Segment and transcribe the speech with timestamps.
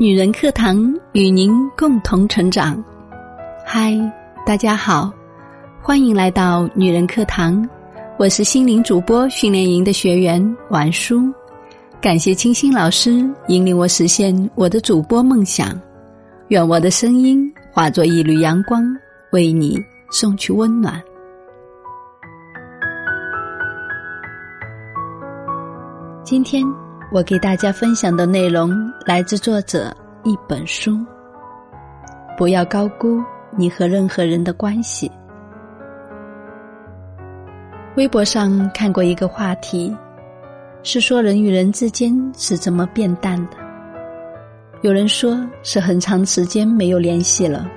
[0.00, 0.78] 女人课堂
[1.12, 2.82] 与您共同成长。
[3.66, 3.94] 嗨，
[4.46, 5.12] 大家好，
[5.82, 7.68] 欢迎来到女人课堂，
[8.18, 11.30] 我是心灵主播训练营的学员婉舒。
[12.00, 15.78] 感谢清新老师引领我实现我的主播梦想。
[16.48, 18.82] 愿我的声音化作一缕阳光，
[19.32, 19.78] 为你
[20.10, 20.98] 送去温暖。
[26.24, 26.64] 今天。
[27.12, 28.70] 我给大家分享的内容
[29.04, 30.96] 来自作者一本书。
[32.38, 33.20] 不要高估
[33.56, 35.10] 你和任何人的关系。
[37.96, 39.92] 微博上看过一个话题，
[40.84, 43.56] 是说人与人之间是怎么变淡的。
[44.82, 47.68] 有人说是很长时间没有联系了，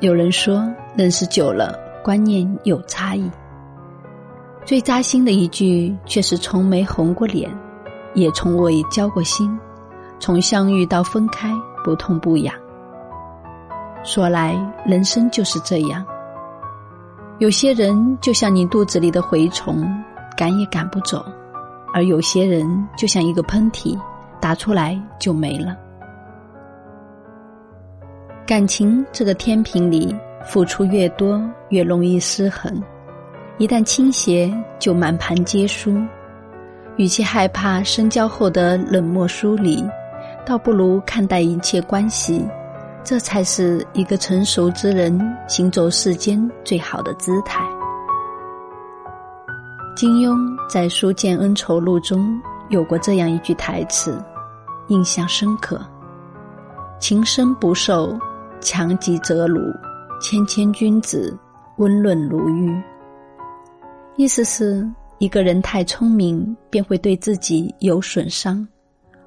[0.00, 3.30] 有人说认识久了观念有差异。
[4.64, 7.48] 最扎心的一句却是从没红过脸。
[8.16, 9.56] 也从未交过心，
[10.18, 11.52] 从相遇到分开
[11.84, 12.52] 不痛不痒。
[14.02, 16.04] 说来，人生就是这样。
[17.38, 19.86] 有些人就像你肚子里的蛔虫，
[20.36, 21.18] 赶也赶不走；
[21.92, 23.98] 而有些人就像一个喷嚏，
[24.40, 25.76] 打出来就没了。
[28.46, 32.82] 感情这个天平里，付出越多越容易失衡，
[33.58, 36.00] 一旦倾斜就满盘皆输。
[36.96, 39.84] 与其害怕深交后的冷漠疏离，
[40.46, 42.42] 倒不如看待一切关系，
[43.04, 47.62] 这才是一个成熟之人行走世间最好的姿态。
[49.94, 54.18] 金庸在《书剑恩仇录》中有过这样一句台词，
[54.88, 55.80] 印象深刻
[56.98, 58.18] ：“情深不寿，
[58.60, 59.60] 强极则辱，
[60.20, 61.36] 谦谦君子，
[61.76, 62.82] 温润如玉。”
[64.16, 64.86] 意思是。
[65.18, 68.66] 一个人太聪明，便会对自己有损伤；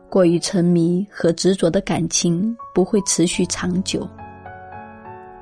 [0.07, 4.07] 过于沉迷和执着的感情不会持续长久。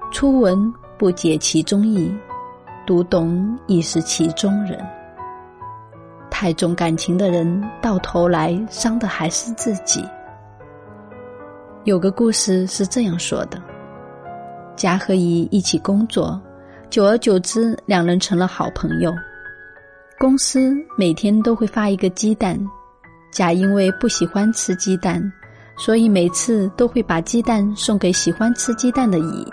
[0.09, 2.09] 初闻不解其中意，
[2.85, 4.79] 读懂已是其中人。
[6.31, 10.05] 太重感情的人，到头来伤的还是自己。
[11.83, 13.61] 有个故事是这样说的：
[14.77, 16.39] 甲和乙一起工作，
[16.89, 19.13] 久而久之，两人成了好朋友。
[20.19, 22.59] 公司每天都会发一个鸡蛋，
[23.31, 25.21] 甲因为不喜欢吃鸡蛋，
[25.77, 29.47] 所以每次都会把鸡蛋送给喜欢吃鸡蛋的乙。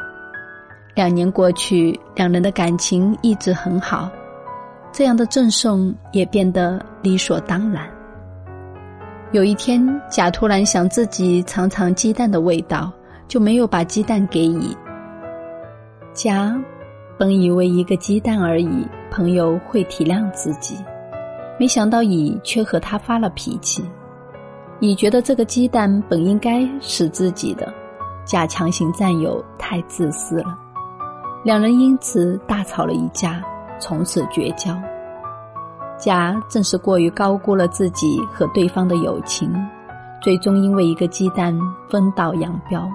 [0.95, 4.11] 两年过去，两人的感情一直很好，
[4.91, 7.87] 这样的赠送也变得理所当然。
[9.33, 12.91] 有一天，甲突然想自己尝尝鸡蛋的味道，
[13.29, 14.75] 就没有把鸡蛋给乙。
[16.15, 16.59] 甲
[17.19, 18.89] 本以为一个鸡蛋而已。
[19.11, 20.77] 朋友会体谅自己，
[21.59, 23.85] 没想到乙却和他发了脾气。
[24.81, 27.73] 乙觉得这个鸡蛋本应该是自己的，
[28.25, 30.59] 甲强行占有太自私了，
[31.45, 33.43] 两人因此大吵了一架，
[33.79, 34.77] 从此绝交。
[35.97, 39.55] 甲正是过于高估了自己和对方的友情，
[40.21, 41.57] 最终因为一个鸡蛋
[41.89, 42.91] 分道扬镳。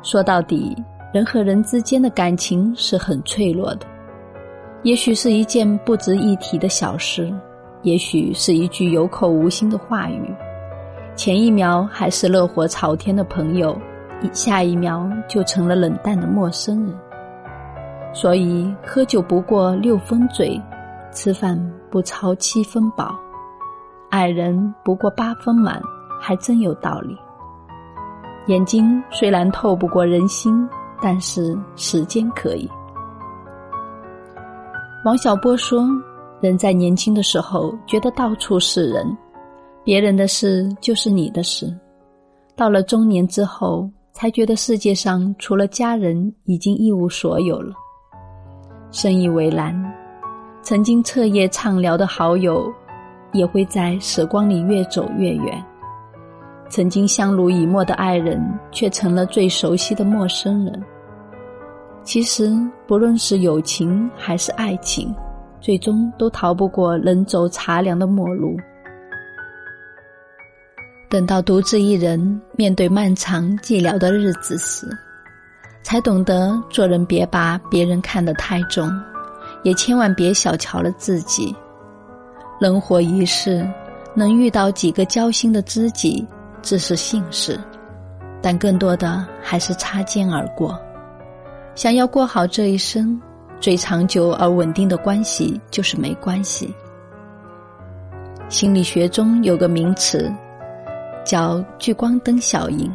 [0.00, 0.76] 说到底，
[1.12, 3.86] 人和人之间的感情是很脆弱的。
[4.84, 7.32] 也许是一件不值一提的小事，
[7.80, 10.30] 也许是一句有口无心的话语，
[11.16, 13.74] 前一秒还是热火朝天的朋友，
[14.30, 16.94] 下一秒就成了冷淡的陌生人。
[18.12, 20.60] 所以，喝酒不过六分醉，
[21.12, 21.58] 吃饭
[21.90, 23.18] 不超七分饱，
[24.10, 25.80] 爱人不过八分满，
[26.20, 27.16] 还真有道理。
[28.48, 30.68] 眼睛虽然透不过人心，
[31.00, 32.70] 但是时间可以。
[35.04, 35.86] 王小波说
[36.40, 39.06] ：“人在年轻的时候觉得到处是人，
[39.84, 41.68] 别人的事就是你的事；
[42.56, 47.74] 到了中年之后，才觉得世界上除了家人已经一无所有了。
[48.92, 49.78] 深以为然，
[50.62, 52.72] 曾经彻夜畅聊的好友，
[53.34, 55.62] 也会在时光里越走越远；
[56.70, 58.42] 曾经相濡以沫的爱人，
[58.72, 60.82] 却成了最熟悉的陌生人。”
[62.04, 62.52] 其实，
[62.86, 65.12] 不论是友情还是爱情，
[65.60, 68.54] 最终都逃不过人走茶凉的末路。
[71.08, 74.86] 等到独自一人面对漫长寂寥的日子时，
[75.82, 78.90] 才懂得做人别把别人看得太重，
[79.62, 81.56] 也千万别小瞧了自己。
[82.60, 83.66] 人活一世，
[84.14, 86.26] 能遇到几个交心的知己，
[86.60, 87.58] 自是幸事，
[88.42, 90.78] 但更多的还是擦肩而过。
[91.74, 93.20] 想要过好这一生，
[93.60, 96.72] 最长久而稳定的关系就是没关系。
[98.48, 100.32] 心理学中有个名词，
[101.24, 102.88] 叫聚光灯效应。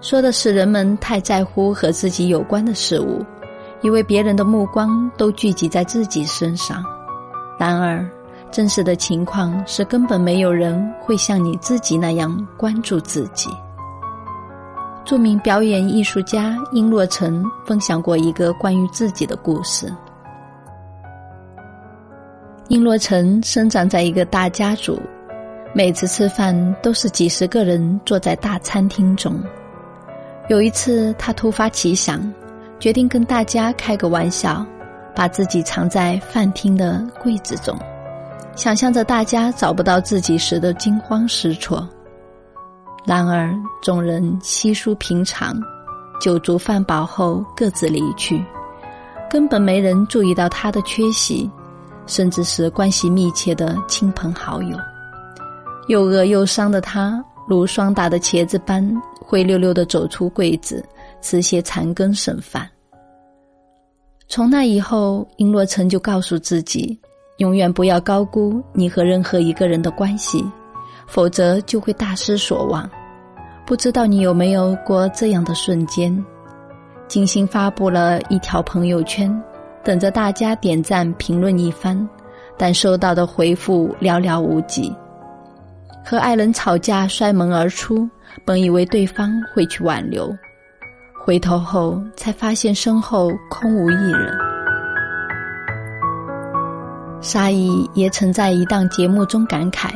[0.00, 3.22] 说的是人们太在乎和自己有关的事物，
[3.82, 6.82] 以为别人的目光都聚集在自己身上。
[7.58, 8.06] 然而，
[8.50, 13.50] 真实的情况是根本没有人会像你自己那样关注自己。
[15.04, 19.92] 著名表演艺术家殷若成分享过一个关于自己的故事。
[22.68, 24.98] 殷若成生长在一个大家族，
[25.74, 29.38] 每次吃饭都是几十个人坐在大餐厅中。
[30.48, 32.20] 有一次，他突发奇想，
[32.80, 34.64] 决定跟大家开个玩笑，
[35.14, 37.78] 把自己藏在饭厅的柜子中，
[38.56, 41.86] 想象着大家找不到自己时的惊慌失措。
[43.06, 45.54] 然而，众人稀疏平常，
[46.20, 48.42] 酒足饭饱后各自离去，
[49.30, 51.50] 根本没人注意到他的缺席，
[52.06, 54.76] 甚至是关系密切的亲朋好友。
[55.88, 58.82] 又饿又伤的他，如霜打的茄子般
[59.20, 60.82] 灰溜溜的走出柜子，
[61.20, 62.66] 吃些残羹剩饭。
[64.28, 66.98] 从那以后，殷若成就告诉自己，
[67.36, 70.42] 永远不要高估你和任何一个人的关系。
[71.06, 72.88] 否则就会大失所望。
[73.66, 76.24] 不知道你有没有过这样的瞬间？
[77.08, 79.30] 精心发布了一条朋友圈，
[79.82, 82.08] 等着大家点赞评论一番，
[82.56, 84.94] 但收到的回复寥寥无几。
[86.04, 88.08] 和爱人吵架摔门而出，
[88.44, 90.30] 本以为对方会去挽留，
[91.24, 94.34] 回头后才发现身后空无一人。
[97.22, 99.88] 沙溢也曾在一档节目中感慨。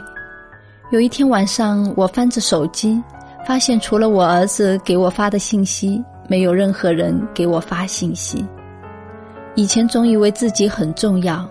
[0.91, 2.99] 有一天晚上，我翻着手机，
[3.47, 8.43] 发现除了我儿子给我发的信息，没有任何人给我发信息。
[9.55, 11.47] 以前总以为自己很重要，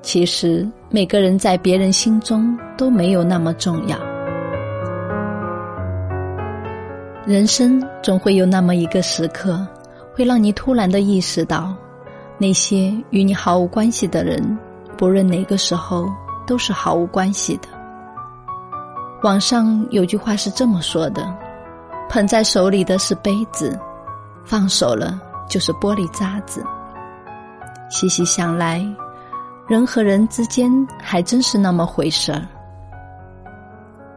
[0.00, 3.98] 其实每个人在别人心中都没有那么重要。
[7.26, 9.66] 人生总会有那么一个时刻，
[10.14, 11.74] 会让你突然的意识到，
[12.38, 14.56] 那些与你毫无关系的人，
[14.96, 16.06] 不论哪个时候，
[16.46, 17.66] 都是毫无关系的。
[19.22, 21.26] 网上有句话是这么说的
[22.08, 23.76] ：“捧在手里的是杯子，
[24.44, 26.64] 放手了就是玻璃渣子。”
[27.90, 28.86] 细细想来，
[29.66, 30.70] 人和人之间
[31.02, 32.46] 还真是那么回事儿。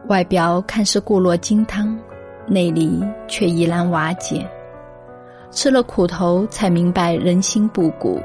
[0.06, 1.98] 外表看似固若金汤，
[2.46, 4.48] 内里却已然瓦解。
[5.50, 8.20] 吃了苦头，才明白人心不古；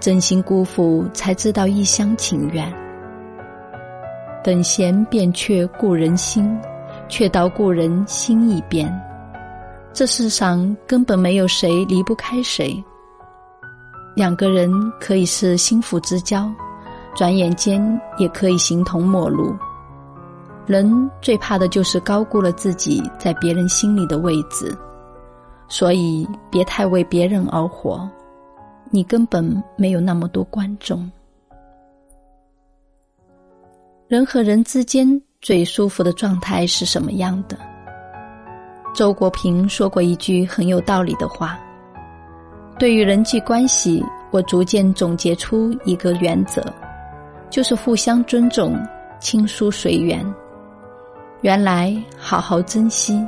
[0.00, 2.70] 真心辜负，才知道一厢情愿。
[4.42, 6.58] 等闲变却故人心，
[7.08, 8.88] 却道故人心易变。
[9.92, 12.82] 这世上根本没有谁离不开谁。
[14.14, 14.70] 两个人
[15.00, 16.48] 可以是心腹之交，
[17.14, 19.56] 转眼间也可以形同陌路。
[20.66, 24.76] 人最怕的就是高估了自己在别人心里的位置，
[25.66, 28.08] 所以别太为别人而活，
[28.90, 31.10] 你根本没有那么多观众。
[34.08, 35.06] 人和人之间
[35.42, 37.58] 最舒服的状态是什么样的？
[38.94, 41.60] 周国平说过一句很有道理的话
[42.80, 46.64] ：“对于人际关系，我逐渐总结出一个原则，
[47.50, 48.82] 就是互相尊重，
[49.20, 50.24] 亲疏随缘。
[51.42, 53.22] 原来好好珍惜，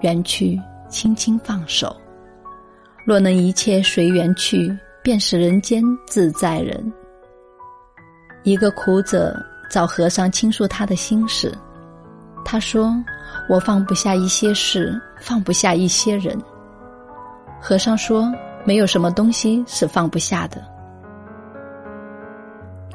[0.00, 1.94] 缘去轻轻放手。
[3.04, 6.92] 若能一切随缘去，便是人间自在人。”
[8.42, 9.40] 一个苦者。
[9.68, 11.52] 找和尚倾诉他的心事，
[12.44, 12.94] 他说
[13.48, 16.36] ：“我放不下一些事，放不下一些人。”
[17.60, 18.32] 和尚说
[18.64, 20.64] ：“没有什么东西是放不下的。”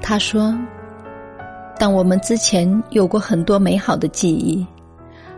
[0.02, 0.58] 他说
[1.78, 4.66] ：“但我们之前有过很多美好的记忆，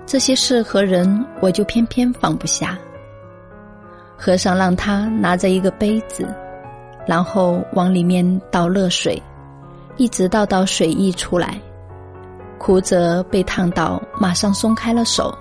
[0.06, 2.78] 这些事和人，我就偏偏放不下。”
[4.18, 6.26] 和尚让他拿着一个杯子，
[7.06, 9.22] 然后往里面倒热水。
[9.98, 11.60] 一直倒到水溢出来，
[12.58, 15.34] 苦者被烫到，马上松开了手。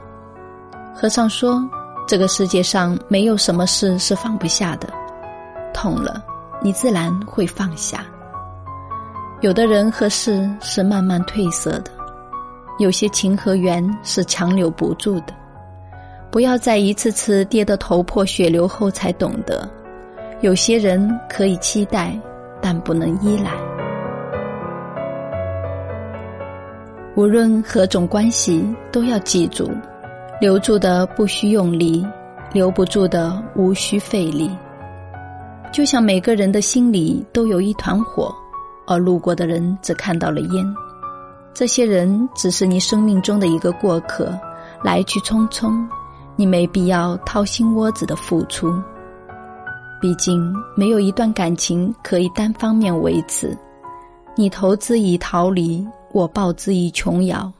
[0.95, 1.69] 和尚说
[2.07, 4.89] ：“这个世界上没有什么事是放不下的，
[5.73, 6.23] 痛了，
[6.63, 8.05] 你自然会放下。
[9.41, 11.91] 有的人和事是慢慢褪色的，
[12.79, 15.35] 有些情和缘是强留不住的。
[16.31, 19.69] 不要在一次次跌得头破血流后才懂得，
[20.41, 22.17] 有些人可以期待，
[22.61, 23.51] 但不能依赖。”
[27.17, 29.71] 无论何种关系，都要记住：
[30.41, 32.05] 留住的不需用力，
[32.53, 34.51] 留不住的无需费力。
[35.73, 38.35] 就像每个人的心里都有一团火，
[38.85, 40.75] 而路过的人只看到了烟。
[41.53, 44.37] 这些人只是你生命中的一个过客，
[44.83, 45.73] 来去匆匆，
[46.35, 48.75] 你没必要掏心窝子的付出。
[50.01, 53.57] 毕竟没有一段感情可以单方面维持，
[54.35, 57.53] 你投资以逃离，我报之以琼瑶，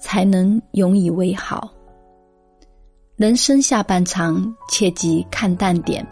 [0.00, 1.70] 才能永以为好。
[3.16, 6.06] 人生下半场，切忌看淡点，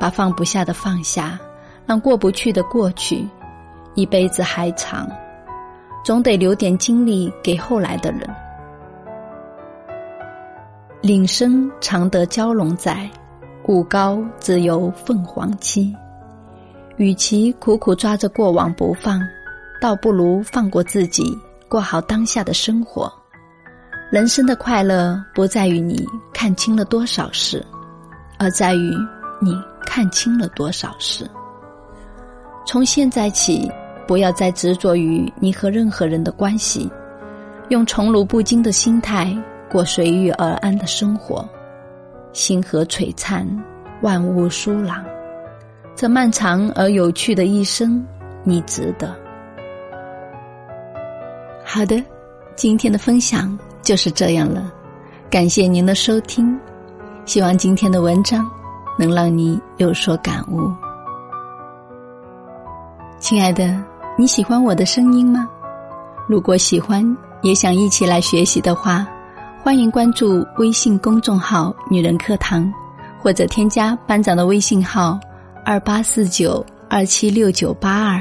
[0.00, 1.38] 把放不下的放下，
[1.86, 3.24] 让过不去的过去。
[3.94, 5.08] 一辈子还长，
[6.04, 8.28] 总得留点精力给后来的人。
[11.00, 13.08] 岭深常得蛟龙在，
[13.68, 15.94] 武高自有凤凰栖。
[16.96, 19.22] 与其苦苦抓着过往不放，
[19.80, 21.36] 倒不如放过自己，
[21.68, 23.12] 过好当下的生活。
[24.10, 27.64] 人生的快乐不在于你看清了多少事，
[28.38, 28.94] 而在于
[29.40, 31.28] 你看清了多少事。
[32.66, 33.70] 从现在起。
[34.06, 36.90] 不要再执着于你和任何人的关系，
[37.68, 39.32] 用宠辱不惊的心态
[39.70, 41.48] 过随遇而安的生活，
[42.32, 43.46] 星河璀璨，
[44.02, 45.04] 万物舒朗，
[45.94, 48.04] 这漫长而有趣的一生，
[48.42, 49.16] 你值得。
[51.72, 52.02] 好的，
[52.56, 54.72] 今天的分享就是这样了，
[55.30, 56.58] 感谢您的收听，
[57.26, 58.44] 希望今天的文章
[58.98, 60.68] 能让你有所感悟，
[63.20, 63.80] 亲爱的。
[64.18, 65.48] 你喜欢我的声音吗？
[66.28, 69.06] 如果喜欢，也想一起来学习的话，
[69.62, 72.68] 欢迎关注微信公众号“女人课堂”，
[73.22, 75.20] 或者添加班长的微信号
[75.64, 78.20] “二八四九二七六九八二”。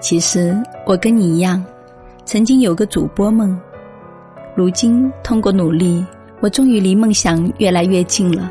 [0.00, 1.62] 其实我跟你一样，
[2.24, 3.58] 曾经有个主播梦，
[4.54, 6.04] 如今通过努力，
[6.40, 8.50] 我终于离梦想越来越近了。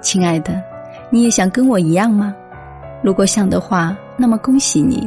[0.00, 0.62] 亲爱的，
[1.10, 2.34] 你也想跟我一样吗？
[3.02, 3.96] 如果想的话。
[4.16, 5.04] 那么恭喜你，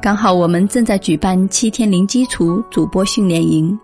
[0.00, 3.78] 刚好我们正在举办七天零基础主播训练营，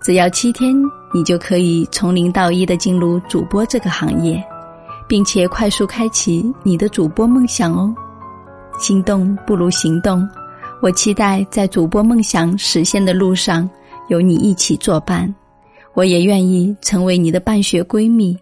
[0.00, 0.74] 只要七天，
[1.12, 4.42] 你就可以从零到一的进入主播这个行业，
[5.06, 7.94] 并且快速开启你的主播梦想哦。
[8.78, 10.26] 心动不如行动，
[10.80, 13.68] 我期待在主播梦想实现的路上
[14.08, 15.34] 有你一起作伴，
[15.92, 18.38] 我也愿意成为你的办学闺蜜。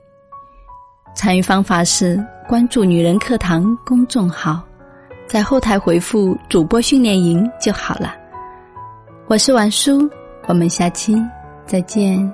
[1.15, 4.63] 参与方法是关注“女人课堂”公众号。
[5.27, 8.15] 在后台回复“主播训练营”就好了。
[9.27, 10.09] 我是婉舒，
[10.47, 11.17] 我们下期
[11.67, 12.33] 再见。